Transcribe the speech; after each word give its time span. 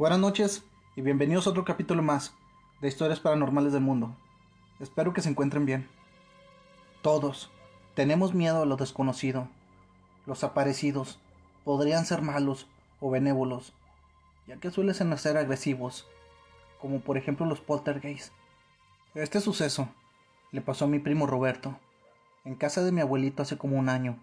Buenas 0.00 0.18
noches 0.18 0.64
y 0.96 1.02
bienvenidos 1.02 1.46
a 1.46 1.50
otro 1.50 1.66
capítulo 1.66 2.02
más 2.02 2.32
de 2.80 2.88
Historias 2.88 3.20
Paranormales 3.20 3.74
del 3.74 3.82
Mundo. 3.82 4.16
Espero 4.78 5.12
que 5.12 5.20
se 5.20 5.28
encuentren 5.28 5.66
bien. 5.66 5.90
Todos 7.02 7.50
tenemos 7.94 8.32
miedo 8.32 8.62
a 8.62 8.64
lo 8.64 8.78
desconocido. 8.78 9.46
Los 10.24 10.42
aparecidos 10.42 11.18
podrían 11.64 12.06
ser 12.06 12.22
malos 12.22 12.66
o 12.98 13.10
benévolos, 13.10 13.74
ya 14.46 14.56
que 14.56 14.70
suelen 14.70 14.94
ser 15.18 15.36
agresivos, 15.36 16.08
como 16.80 17.00
por 17.00 17.18
ejemplo 17.18 17.44
los 17.44 17.60
poltergeists. 17.60 18.32
Este 19.14 19.38
suceso 19.38 19.90
le 20.50 20.62
pasó 20.62 20.86
a 20.86 20.88
mi 20.88 20.98
primo 20.98 21.26
Roberto, 21.26 21.78
en 22.46 22.54
casa 22.54 22.82
de 22.82 22.90
mi 22.90 23.02
abuelito 23.02 23.42
hace 23.42 23.58
como 23.58 23.76
un 23.76 23.90
año. 23.90 24.18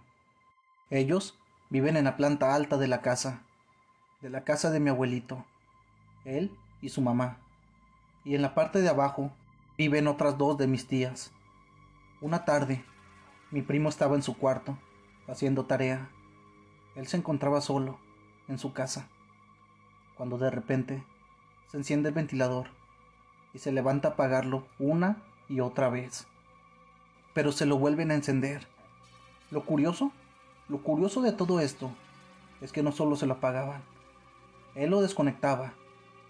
Ellos 0.90 1.38
viven 1.70 1.98
en 1.98 2.06
la 2.06 2.18
planta 2.18 2.56
alta 2.56 2.78
de 2.78 2.88
la 2.88 3.04
casa, 3.04 3.44
de 4.22 4.32
la 4.32 4.44
casa 4.44 4.72
de 4.72 4.80
mi 4.80 4.90
abuelito, 4.90 5.46
él 6.27 6.52
y 6.81 6.90
su 6.90 7.02
mamá. 7.02 7.38
Y 8.23 8.36
en 8.36 8.41
la 8.41 8.54
parte 8.54 8.81
de 8.81 8.90
abajo 8.90 9.31
viven 9.77 10.08
otras 10.08 10.38
dos 10.38 10.58
de 10.58 10.67
mis 10.67 10.88
tías. 10.88 11.31
Una 12.22 12.45
tarde, 12.45 12.84
mi 13.50 13.62
primo 13.62 13.90
estaba 13.90 14.16
en 14.16 14.23
su 14.23 14.38
cuarto, 14.38 14.77
haciendo 15.27 15.66
tarea. 15.66 16.09
Él 16.95 17.08
se 17.08 17.17
encontraba 17.17 17.61
solo, 17.61 17.97
en 18.47 18.58
su 18.58 18.73
casa, 18.73 19.08
cuando 20.16 20.38
de 20.38 20.50
repente 20.50 21.03
se 21.69 21.78
enciende 21.78 22.09
el 22.09 22.16
ventilador 22.16 22.67
y 23.53 23.59
se 23.59 23.72
levanta 23.72 24.09
a 24.09 24.12
apagarlo 24.12 24.66
una 24.80 25.17
y 25.50 25.59
otra 25.59 25.89
vez. 25.89 26.28
Pero 27.34 27.52
se 27.52 27.66
lo 27.66 27.78
vuelven 27.78 28.12
a 28.12 28.16
encender. 28.16 28.67
Lo 29.52 29.64
curioso, 29.64 30.12
lo 30.69 30.81
curioso 30.81 31.22
de 31.22 31.31
todo 31.31 31.59
esto 31.59 31.91
es 32.62 32.72
que 32.72 32.84
no 32.84 32.91
solo 32.91 33.16
se 33.16 33.28
lo 33.28 33.36
apagaban, 33.36 33.81
él 34.75 34.89
lo 34.89 35.02
desconectaba 35.02 35.73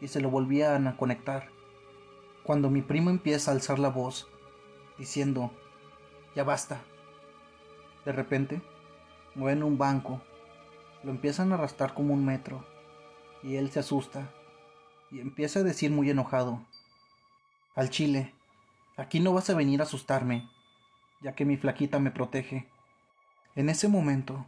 y 0.02 0.08
se 0.08 0.22
lo 0.22 0.30
volvían 0.30 0.88
a 0.88 0.98
conectar. 0.98 1.50
Cuando 2.44 2.70
mi 2.70 2.82
primo 2.82 3.10
empieza 3.10 3.52
a 3.52 3.54
alzar 3.54 3.80
la 3.80 3.90
voz, 3.90 4.28
diciendo, 4.98 5.52
ya 6.36 6.44
basta. 6.44 6.82
De 8.06 8.12
repente, 8.12 8.62
mueven 9.36 9.64
un 9.64 9.78
banco, 9.78 10.22
lo 11.04 11.12
empiezan 11.12 11.52
a 11.52 11.56
arrastrar 11.56 11.94
como 11.94 12.14
un 12.14 12.26
metro, 12.26 12.66
y 13.44 13.56
él 13.56 13.70
se 13.72 13.80
asusta 13.80 14.30
y 15.12 15.20
empieza 15.20 15.60
a 15.60 15.64
decir 15.64 15.92
muy 15.92 16.10
enojado, 16.10 16.66
al 17.76 17.90
chile, 17.90 18.34
aquí 18.98 19.20
no 19.20 19.34
vas 19.34 19.50
a 19.50 19.56
venir 19.56 19.80
a 19.80 19.84
asustarme, 19.84 20.50
ya 21.22 21.34
que 21.34 21.46
mi 21.46 21.58
flaquita 21.58 22.00
me 22.00 22.12
protege. 22.12 22.68
En 23.56 23.70
ese 23.70 23.88
momento, 23.88 24.46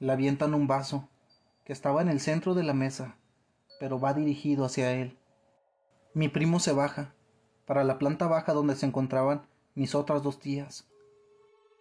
le 0.00 0.12
avientan 0.12 0.54
un 0.54 0.66
vaso 0.66 1.08
que 1.64 1.72
estaba 1.72 2.02
en 2.02 2.08
el 2.08 2.20
centro 2.20 2.54
de 2.54 2.64
la 2.64 2.74
mesa, 2.74 3.16
pero 3.84 4.00
va 4.00 4.14
dirigido 4.14 4.64
hacia 4.64 4.92
él. 4.92 5.18
Mi 6.14 6.30
primo 6.30 6.58
se 6.58 6.72
baja, 6.72 7.12
para 7.66 7.84
la 7.84 7.98
planta 7.98 8.26
baja 8.26 8.54
donde 8.54 8.76
se 8.76 8.86
encontraban 8.86 9.42
mis 9.74 9.94
otras 9.94 10.22
dos 10.22 10.38
tías, 10.38 10.86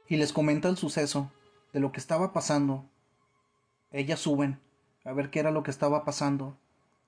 y 0.10 0.18
les 0.18 0.34
comenta 0.34 0.68
el 0.68 0.76
suceso 0.76 1.32
de 1.72 1.80
lo 1.80 1.94
que 1.94 2.02
estaba 2.02 2.34
pasando. 2.34 2.84
Ellas 3.90 4.20
suben 4.20 4.60
a 5.06 5.14
ver 5.14 5.30
qué 5.30 5.40
era 5.40 5.52
lo 5.52 5.64
que 5.64 5.72
estaba 5.72 6.04
pasando, 6.04 6.58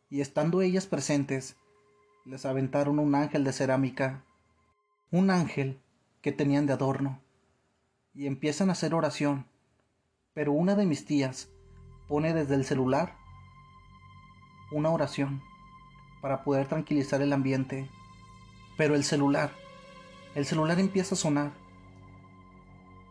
y 0.10 0.22
estando 0.22 0.62
ellas 0.62 0.86
presentes, 0.86 1.58
les 2.24 2.46
aventaron 2.46 2.98
un 2.98 3.16
ángel 3.16 3.44
de 3.44 3.52
cerámica, 3.52 4.24
un 5.12 5.30
ángel 5.30 5.78
que 6.22 6.31
tenían 6.31 6.68
de 6.68 6.72
adorno, 6.72 7.19
y 8.14 8.28
empiezan 8.28 8.69
a 8.69 8.72
hacer 8.72 8.94
oración, 8.94 9.46
pero 10.34 10.53
una 10.53 10.74
de 10.75 10.86
mis 10.86 11.03
tías 11.03 11.50
pone 12.08 12.34
desde 12.34 12.56
el 12.56 12.64
celular 12.64 13.25
una 14.72 14.90
oración 14.90 15.42
para 16.22 16.44
poder 16.44 16.68
tranquilizar 16.68 17.22
el 17.22 17.34
ambiente, 17.34 17.90
pero 18.78 18.96
el 18.96 19.03
celular, 19.03 19.52
el 20.34 20.46
celular 20.46 20.80
empieza 20.80 21.16
a 21.16 21.18
sonar, 21.18 21.52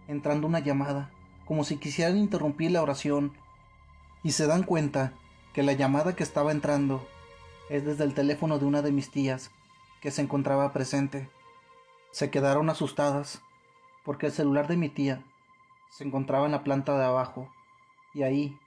entrando 0.08 0.46
una 0.46 0.60
llamada, 0.60 1.10
como 1.44 1.64
si 1.64 1.76
quisieran 1.76 2.16
interrumpir 2.16 2.70
la 2.70 2.82
oración, 2.82 3.32
y 4.22 4.32
se 4.32 4.46
dan 4.46 4.62
cuenta 4.62 5.12
que 5.52 5.62
la 5.62 5.72
llamada 5.72 6.16
que 6.16 6.22
estaba 6.22 6.50
entrando 6.50 7.06
es 7.68 7.84
desde 7.84 8.04
el 8.04 8.14
teléfono 8.14 8.58
de 8.58 8.64
una 8.64 8.82
de 8.82 8.92
mis 8.92 9.10
tías 9.10 9.50
que 10.00 10.10
se 10.10 10.22
encontraba 10.22 10.72
presente. 10.72 11.30
Se 12.10 12.30
quedaron 12.30 12.68
asustadas 12.68 13.42
porque 14.04 14.26
el 14.26 14.32
celular 14.32 14.66
de 14.68 14.76
mi 14.76 14.88
tía 14.88 15.22
se 15.90 16.04
encontraba 16.04 16.46
en 16.46 16.52
la 16.52 16.64
planta 16.64 16.98
de 16.98 17.04
abajo 17.04 17.48
y 18.12 18.22
ahí, 18.22 18.58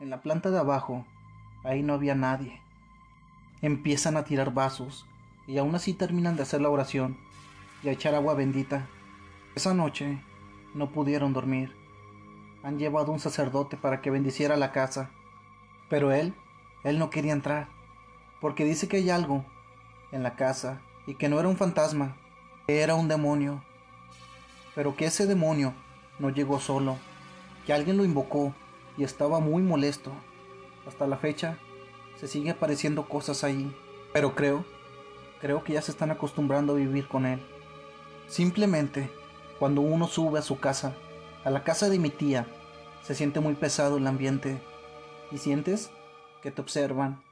en 0.00 0.10
la 0.10 0.22
planta 0.22 0.50
de 0.50 0.58
abajo, 0.58 1.06
ahí 1.64 1.82
no 1.82 1.94
había 1.94 2.14
nadie. 2.14 2.60
Empiezan 3.60 4.16
a 4.16 4.24
tirar 4.24 4.52
vasos 4.52 5.06
y 5.46 5.58
aún 5.58 5.74
así 5.74 5.94
terminan 5.94 6.36
de 6.36 6.42
hacer 6.42 6.60
la 6.60 6.70
oración 6.70 7.16
y 7.82 7.88
a 7.88 7.92
echar 7.92 8.14
agua 8.14 8.34
bendita. 8.34 8.86
Esa 9.54 9.74
noche 9.74 10.20
no 10.74 10.90
pudieron 10.90 11.32
dormir. 11.32 11.74
Han 12.62 12.78
llevado 12.78 13.12
un 13.12 13.20
sacerdote 13.20 13.76
para 13.76 14.00
que 14.00 14.10
bendiciera 14.10 14.56
la 14.56 14.72
casa 14.72 15.10
pero 15.92 16.10
él, 16.10 16.32
él 16.84 16.98
no 16.98 17.10
quería 17.10 17.34
entrar, 17.34 17.68
porque 18.40 18.64
dice 18.64 18.88
que 18.88 18.96
hay 18.96 19.10
algo 19.10 19.44
en 20.10 20.22
la 20.22 20.36
casa 20.36 20.80
y 21.06 21.16
que 21.16 21.28
no 21.28 21.38
era 21.38 21.50
un 21.50 21.58
fantasma, 21.58 22.16
que 22.66 22.80
era 22.80 22.94
un 22.94 23.08
demonio, 23.08 23.62
pero 24.74 24.96
que 24.96 25.04
ese 25.04 25.26
demonio 25.26 25.74
no 26.18 26.30
llegó 26.30 26.60
solo, 26.60 26.96
que 27.66 27.74
alguien 27.74 27.98
lo 27.98 28.06
invocó 28.06 28.54
y 28.96 29.04
estaba 29.04 29.38
muy 29.38 29.62
molesto. 29.62 30.12
Hasta 30.86 31.06
la 31.06 31.16
fecha 31.16 31.58
se 32.16 32.28
sigue 32.28 32.50
apareciendo 32.50 33.08
cosas 33.08 33.44
ahí, 33.44 33.74
pero 34.12 34.34
creo, 34.34 34.64
creo 35.40 35.64
que 35.64 35.72
ya 35.74 35.82
se 35.82 35.92
están 35.92 36.10
acostumbrando 36.10 36.74
a 36.74 36.76
vivir 36.76 37.08
con 37.08 37.26
él. 37.26 37.40
Simplemente, 38.28 39.10
cuando 39.58 39.80
uno 39.80 40.06
sube 40.06 40.38
a 40.38 40.42
su 40.42 40.58
casa, 40.58 40.94
a 41.44 41.50
la 41.50 41.64
casa 41.64 41.88
de 41.88 41.98
mi 41.98 42.10
tía, 42.10 42.46
se 43.02 43.14
siente 43.14 43.40
muy 43.40 43.54
pesado 43.54 43.96
el 43.96 44.06
ambiente 44.06 44.62
y 45.30 45.38
sientes 45.38 45.90
que 46.42 46.50
te 46.50 46.60
observan. 46.60 47.22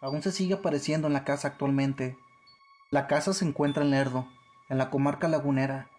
Aún 0.00 0.22
se 0.22 0.32
sigue 0.32 0.54
apareciendo 0.54 1.06
en 1.06 1.12
la 1.12 1.24
casa 1.24 1.48
actualmente. 1.48 2.16
La 2.90 3.06
casa 3.06 3.32
se 3.32 3.44
encuentra 3.44 3.82
en 3.82 3.90
Lerdo, 3.90 4.28
en 4.68 4.78
la 4.78 4.90
comarca 4.90 5.28
lagunera, 5.28 5.90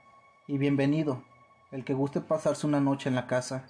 y 0.47 0.57
bienvenido, 0.57 1.23
el 1.71 1.83
que 1.85 1.93
guste 1.93 2.21
pasarse 2.21 2.65
una 2.65 2.79
noche 2.79 3.09
en 3.09 3.15
la 3.15 3.27
casa. 3.27 3.67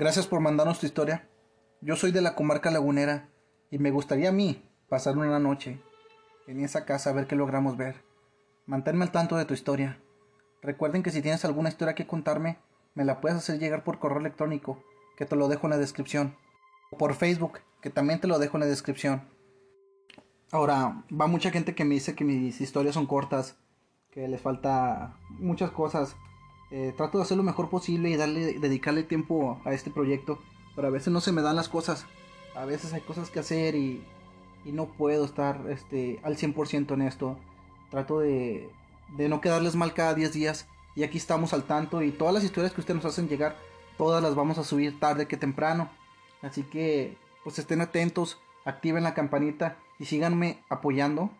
Gracias 0.00 0.26
por 0.26 0.40
mandarnos 0.40 0.78
tu 0.80 0.86
historia. 0.86 1.28
Yo 1.82 1.94
soy 1.94 2.10
de 2.10 2.22
la 2.22 2.34
comarca 2.34 2.70
lagunera 2.70 3.28
y 3.70 3.78
me 3.78 3.90
gustaría 3.90 4.30
a 4.30 4.32
mí 4.32 4.64
pasar 4.88 5.18
una 5.18 5.38
noche 5.38 5.78
en 6.46 6.64
esa 6.64 6.86
casa 6.86 7.10
a 7.10 7.12
ver 7.12 7.26
qué 7.26 7.36
logramos 7.36 7.76
ver. 7.76 8.02
Manténme 8.64 9.04
al 9.04 9.12
tanto 9.12 9.36
de 9.36 9.44
tu 9.44 9.52
historia. 9.52 10.00
Recuerden 10.62 11.02
que 11.02 11.10
si 11.10 11.20
tienes 11.20 11.44
alguna 11.44 11.68
historia 11.68 11.94
que 11.94 12.06
contarme, 12.06 12.56
me 12.94 13.04
la 13.04 13.20
puedes 13.20 13.36
hacer 13.36 13.58
llegar 13.58 13.84
por 13.84 13.98
correo 13.98 14.20
electrónico, 14.20 14.82
que 15.18 15.26
te 15.26 15.36
lo 15.36 15.48
dejo 15.48 15.66
en 15.66 15.72
la 15.72 15.76
descripción. 15.76 16.34
O 16.90 16.96
por 16.96 17.12
Facebook, 17.12 17.58
que 17.82 17.90
también 17.90 18.22
te 18.22 18.26
lo 18.26 18.38
dejo 18.38 18.56
en 18.56 18.60
la 18.62 18.68
descripción. 18.68 19.28
Ahora, 20.50 21.04
va 21.12 21.26
mucha 21.26 21.50
gente 21.50 21.74
que 21.74 21.84
me 21.84 21.96
dice 21.96 22.14
que 22.14 22.24
mis 22.24 22.58
historias 22.62 22.94
son 22.94 23.04
cortas, 23.06 23.58
que 24.10 24.26
les 24.28 24.40
falta 24.40 25.18
muchas 25.28 25.70
cosas. 25.70 26.16
Eh, 26.70 26.94
trato 26.96 27.18
de 27.18 27.24
hacer 27.24 27.36
lo 27.36 27.42
mejor 27.42 27.68
posible 27.68 28.10
y 28.10 28.16
darle, 28.16 28.58
dedicarle 28.58 29.02
tiempo 29.02 29.60
a 29.64 29.72
este 29.72 29.90
proyecto, 29.90 30.38
pero 30.76 30.88
a 30.88 30.90
veces 30.90 31.12
no 31.12 31.20
se 31.20 31.32
me 31.32 31.42
dan 31.42 31.56
las 31.56 31.68
cosas. 31.68 32.06
A 32.54 32.64
veces 32.64 32.92
hay 32.92 33.00
cosas 33.00 33.30
que 33.30 33.40
hacer 33.40 33.74
y, 33.74 34.04
y 34.64 34.72
no 34.72 34.86
puedo 34.86 35.24
estar 35.24 35.60
este, 35.68 36.20
al 36.22 36.36
100% 36.36 36.94
en 36.94 37.02
esto. 37.02 37.36
Trato 37.90 38.20
de, 38.20 38.70
de 39.16 39.28
no 39.28 39.40
quedarles 39.40 39.74
mal 39.74 39.94
cada 39.94 40.14
10 40.14 40.32
días 40.32 40.66
y 40.94 41.02
aquí 41.02 41.18
estamos 41.18 41.52
al 41.52 41.64
tanto 41.64 42.02
y 42.02 42.10
todas 42.12 42.34
las 42.34 42.44
historias 42.44 42.72
que 42.72 42.80
ustedes 42.80 43.02
nos 43.02 43.12
hacen 43.12 43.28
llegar, 43.28 43.56
todas 43.96 44.22
las 44.22 44.34
vamos 44.34 44.58
a 44.58 44.64
subir 44.64 44.98
tarde 44.98 45.26
que 45.26 45.36
temprano. 45.36 45.90
Así 46.42 46.62
que 46.62 47.16
pues 47.44 47.58
estén 47.58 47.80
atentos, 47.80 48.38
activen 48.64 49.04
la 49.04 49.14
campanita 49.14 49.76
y 49.98 50.06
síganme 50.06 50.62
apoyando. 50.68 51.30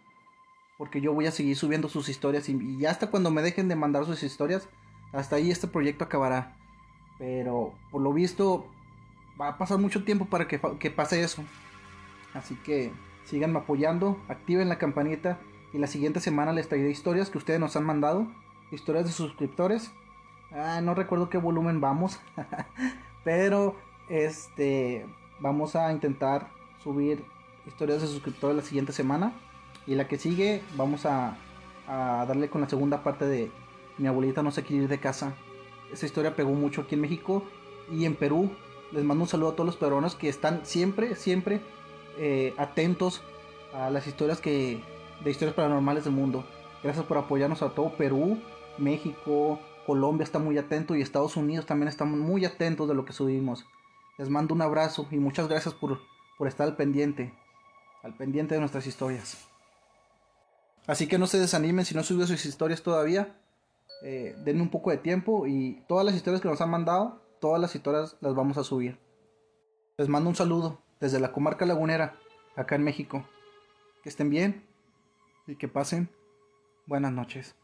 Porque 0.78 1.00
yo 1.00 1.12
voy 1.12 1.26
a 1.26 1.30
seguir 1.30 1.56
subiendo 1.56 1.90
sus 1.90 2.08
historias 2.08 2.48
y, 2.48 2.86
hasta 2.86 3.10
cuando 3.10 3.30
me 3.30 3.42
dejen 3.42 3.68
de 3.68 3.76
mandar 3.76 4.06
sus 4.06 4.22
historias, 4.22 4.66
hasta 5.12 5.36
ahí 5.36 5.50
este 5.50 5.66
proyecto 5.66 6.04
acabará. 6.04 6.56
Pero 7.18 7.74
por 7.90 8.02
lo 8.02 8.12
visto 8.12 8.66
va 9.40 9.48
a 9.48 9.58
pasar 9.58 9.78
mucho 9.78 10.04
tiempo 10.04 10.26
para 10.26 10.48
que, 10.48 10.60
que 10.78 10.90
pase 10.90 11.22
eso. 11.22 11.44
Así 12.34 12.54
que 12.56 12.92
síganme 13.24 13.58
apoyando, 13.58 14.18
activen 14.28 14.68
la 14.68 14.78
campanita 14.78 15.38
y 15.72 15.78
la 15.78 15.86
siguiente 15.86 16.20
semana 16.20 16.52
les 16.52 16.68
traeré 16.68 16.90
historias 16.90 17.30
que 17.30 17.38
ustedes 17.38 17.60
nos 17.60 17.76
han 17.76 17.84
mandado 17.84 18.26
historias 18.70 19.06
de 19.06 19.12
suscriptores. 19.12 19.92
Ah, 20.52 20.80
no 20.82 20.94
recuerdo 20.94 21.30
qué 21.30 21.38
volumen 21.38 21.80
vamos. 21.80 22.20
pero 23.24 23.76
este 24.08 25.06
vamos 25.40 25.76
a 25.76 25.92
intentar 25.92 26.48
subir 26.82 27.24
historias 27.66 28.02
de 28.02 28.08
suscriptores 28.08 28.56
la 28.56 28.62
siguiente 28.62 28.92
semana. 28.92 29.32
Y 29.86 29.94
la 29.94 30.06
que 30.08 30.18
sigue 30.18 30.62
vamos 30.76 31.06
a, 31.06 31.36
a 31.88 32.24
darle 32.26 32.48
con 32.50 32.60
la 32.60 32.68
segunda 32.68 33.02
parte 33.02 33.26
de 33.26 33.50
Mi 34.00 34.08
abuelita 34.08 34.42
no 34.42 34.50
se 34.50 34.62
quiere 34.62 34.84
ir 34.84 34.88
de 34.88 34.98
casa. 34.98 35.34
Esa 35.92 36.06
historia 36.06 36.34
pegó 36.34 36.52
mucho 36.52 36.80
aquí 36.80 36.94
en 36.94 37.02
México 37.02 37.44
y 37.92 38.06
en 38.06 38.16
Perú. 38.16 38.50
Les 38.92 39.04
mando 39.04 39.24
un 39.24 39.28
saludo 39.28 39.50
a 39.50 39.52
todos 39.52 39.66
los 39.66 39.76
peruanos 39.76 40.14
que 40.14 40.30
están 40.30 40.64
siempre, 40.64 41.14
siempre 41.16 41.60
eh, 42.16 42.54
atentos 42.56 43.22
a 43.74 43.90
las 43.90 44.06
historias 44.06 44.40
que 44.40 44.82
de 45.22 45.30
historias 45.30 45.54
paranormales 45.54 46.04
del 46.04 46.14
mundo. 46.14 46.46
Gracias 46.82 47.04
por 47.04 47.18
apoyarnos 47.18 47.60
a 47.60 47.74
todo 47.74 47.94
Perú, 47.98 48.40
México, 48.78 49.60
Colombia 49.86 50.24
está 50.24 50.38
muy 50.38 50.56
atento 50.56 50.96
y 50.96 51.02
Estados 51.02 51.36
Unidos 51.36 51.66
también 51.66 51.88
están 51.88 52.18
muy 52.18 52.46
atentos 52.46 52.88
de 52.88 52.94
lo 52.94 53.04
que 53.04 53.12
subimos. 53.12 53.66
Les 54.16 54.30
mando 54.30 54.54
un 54.54 54.62
abrazo 54.62 55.06
y 55.10 55.16
muchas 55.16 55.46
gracias 55.46 55.74
por, 55.74 56.00
por 56.38 56.48
estar 56.48 56.66
al 56.66 56.76
pendiente, 56.76 57.34
al 58.02 58.14
pendiente 58.14 58.54
de 58.54 58.60
nuestras 58.60 58.86
historias. 58.86 59.46
Así 60.86 61.06
que 61.06 61.18
no 61.18 61.26
se 61.26 61.38
desanimen 61.38 61.84
si 61.84 61.94
no 61.94 62.02
subió 62.02 62.26
sus 62.26 62.46
historias 62.46 62.82
todavía. 62.82 63.36
Eh, 64.02 64.34
un 64.46 64.70
poco 64.70 64.90
de 64.90 64.96
tiempo 64.96 65.46
y 65.46 65.82
todas 65.86 66.04
las 66.04 66.14
historias 66.14 66.40
que 66.40 66.48
nos 66.48 66.60
han 66.60 66.70
mandado, 66.70 67.20
todas 67.40 67.60
las 67.60 67.74
historias 67.74 68.16
las 68.20 68.34
vamos 68.34 68.56
a 68.56 68.64
subir. 68.64 68.98
Les 69.98 70.08
mando 70.08 70.30
un 70.30 70.36
saludo 70.36 70.80
desde 71.00 71.20
la 71.20 71.32
comarca 71.32 71.66
lagunera, 71.66 72.16
acá 72.56 72.76
en 72.76 72.84
México. 72.84 73.24
Que 74.02 74.08
estén 74.08 74.30
bien 74.30 74.64
y 75.46 75.56
que 75.56 75.68
pasen 75.68 76.08
buenas 76.86 77.12
noches. 77.12 77.54